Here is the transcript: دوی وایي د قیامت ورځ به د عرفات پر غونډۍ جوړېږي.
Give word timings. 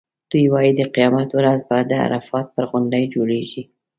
دوی 0.31 0.45
وایي 0.53 0.71
د 0.75 0.81
قیامت 0.95 1.29
ورځ 1.33 1.59
به 1.69 1.77
د 1.89 1.91
عرفات 2.05 2.45
پر 2.55 2.63
غونډۍ 2.69 3.03
جوړېږي. 3.15 3.63